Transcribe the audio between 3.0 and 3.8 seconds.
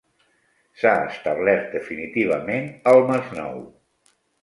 Masnou.